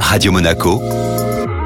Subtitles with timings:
[0.00, 0.80] Radio Monaco,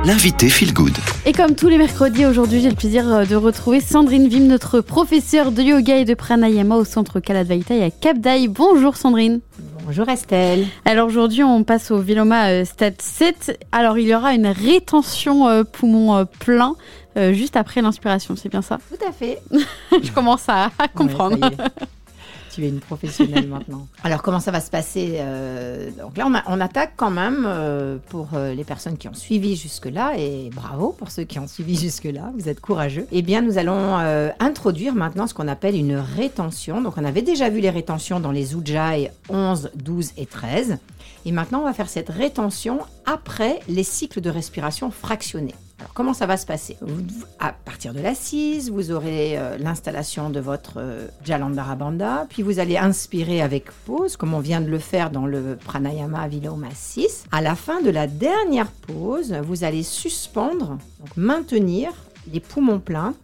[0.04, 0.96] l'invité Feel Good.
[1.26, 4.80] Et comme tous les mercredis, aujourd'hui, j'ai le plaisir euh, de retrouver Sandrine Vim, notre
[4.80, 8.48] professeure de yoga et de pranayama au centre Kaladvaita à Cap d'Aï.
[8.48, 9.40] Bonjour Sandrine.
[9.84, 10.66] Bonjour Estelle.
[10.84, 13.58] Alors aujourd'hui, on passe au Viloma euh, Stade 7.
[13.72, 16.74] Alors il y aura une rétention euh, poumon plein
[17.16, 18.78] euh, juste après l'inspiration, c'est bien ça?
[18.88, 19.40] Tout à fait.
[20.02, 21.38] Je commence à, à comprendre.
[21.40, 21.56] Ouais.
[22.50, 23.86] tu es une professionnelle maintenant.
[24.04, 27.44] Alors comment ça va se passer euh, Donc là, on, a- on attaque quand même
[27.46, 31.46] euh, pour euh, les personnes qui ont suivi jusque-là, et bravo pour ceux qui ont
[31.46, 33.06] suivi jusque-là, vous êtes courageux.
[33.12, 36.80] Eh bien, nous allons euh, introduire maintenant ce qu'on appelle une rétention.
[36.80, 40.78] Donc on avait déjà vu les rétentions dans les Ujjayi 11, 12 et 13.
[41.26, 45.54] Et maintenant, on va faire cette rétention après les cycles de respiration fractionnés.
[45.80, 46.76] Alors, comment ça va se passer
[47.38, 52.58] À partir de l'assise, vous aurez euh, l'installation de votre euh, Jalandhara Bandha, puis vous
[52.58, 57.24] allez inspirer avec pause, comme on vient de le faire dans le Pranayama Viloma 6.
[57.32, 61.92] À la fin de la dernière pause, vous allez suspendre, donc maintenir
[62.30, 63.14] les poumons pleins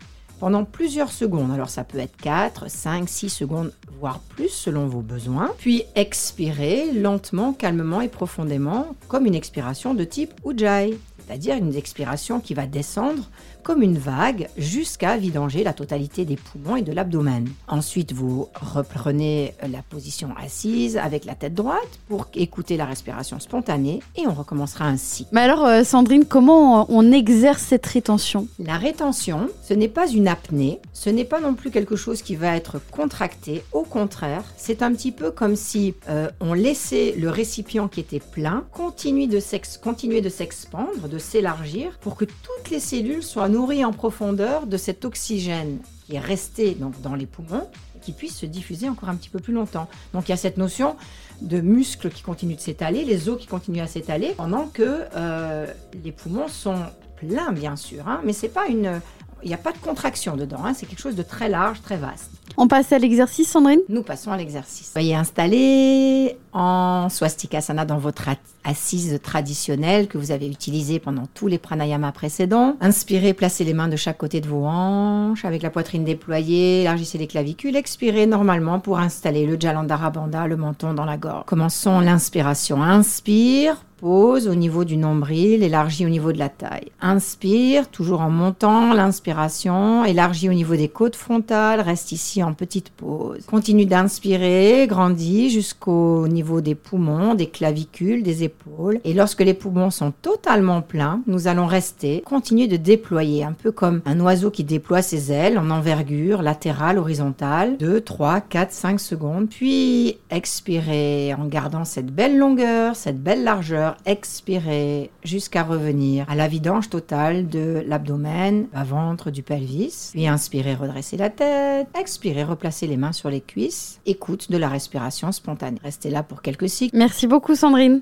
[0.40, 1.52] pendant plusieurs secondes.
[1.52, 5.52] Alors ça peut être 4, 5, 6 secondes, voire plus selon vos besoins.
[5.58, 12.40] Puis expirer lentement, calmement et profondément, comme une expiration de type Ujjayi, c'est-à-dire une expiration
[12.40, 13.24] qui va descendre
[13.62, 17.48] comme une vague jusqu'à vidanger la totalité des poumons et de l'abdomen.
[17.66, 24.00] Ensuite, vous reprenez la position assise avec la tête droite pour écouter la respiration spontanée
[24.16, 25.26] et on recommencera ainsi.
[25.32, 28.46] Mais alors euh, Sandrine, comment on exerce cette rétention?
[28.60, 32.36] La rétention, ce n'est pas une apnée, ce n'est pas non plus quelque chose qui
[32.36, 33.64] va être contracté.
[33.72, 38.20] Au contraire, c'est un petit peu comme si euh, on laissait le récipient qui était
[38.20, 43.84] plein continuer de s'ex- continuer de s'expandre, s'élargir, pour que toutes les cellules soient nourries
[43.84, 48.36] en profondeur de cet oxygène qui est resté donc dans les poumons et qui puisse
[48.36, 49.88] se diffuser encore un petit peu plus longtemps.
[50.12, 50.96] Donc il y a cette notion
[51.42, 55.66] de muscles qui continuent de s'étaler, les os qui continuent à s'étaler, pendant que euh,
[56.04, 56.84] les poumons sont
[57.16, 59.00] pleins, bien sûr, hein, mais c'est pas une,
[59.42, 61.96] il n'y a pas de contraction dedans, hein, c'est quelque chose de très large, très
[61.96, 62.30] vaste.
[62.56, 63.80] On passe à l'exercice Sandrine?
[63.88, 64.90] Nous passons à l'exercice.
[64.92, 68.30] Soyez installés en swastikasana dans votre
[68.64, 72.76] assise traditionnelle que vous avez utilisée pendant tous les pranayamas précédents.
[72.80, 77.18] Inspirez, placez les mains de chaque côté de vos hanches avec la poitrine déployée, élargissez
[77.18, 81.44] les clavicules, expirez normalement pour installer le Jalandhara Bandha, le menton dans la gorge.
[81.46, 82.82] Commençons l'inspiration.
[82.82, 86.92] Inspire, Pause au niveau du nombril, élargi au niveau de la taille.
[87.00, 92.90] Inspire, toujours en montant, l'inspiration, élargi au niveau des côtes frontales, reste ici en petite
[92.90, 93.46] pause.
[93.46, 99.00] Continue d'inspirer, grandis jusqu'au niveau des poumons, des clavicules, des épaules.
[99.04, 103.72] Et lorsque les poumons sont totalement pleins, nous allons rester, continuer de déployer, un peu
[103.72, 107.78] comme un oiseau qui déploie ses ailes en envergure latérale, horizontale.
[107.78, 109.48] 2, 3, 4, 5 secondes.
[109.48, 113.85] Puis expirer en gardant cette belle longueur, cette belle largeur.
[114.04, 120.10] Expirer jusqu'à revenir à la vidange totale de l'abdomen, bas-ventre, du pelvis.
[120.12, 121.88] Puis inspirer, redresser la tête.
[121.98, 124.00] Expirer, replacer les mains sur les cuisses.
[124.06, 125.80] Écoute de la respiration spontanée.
[125.82, 126.96] Restez là pour quelques cycles.
[126.96, 127.94] Merci beaucoup Sandrine.